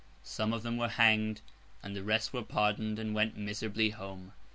[0.23, 1.41] Some of them were hanged,
[1.83, 4.33] and the rest were pardoned and went miserably home.